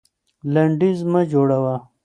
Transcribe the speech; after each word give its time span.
لنډيز 0.53 0.99
مه 1.11 1.21
جوړوه. 1.31 1.75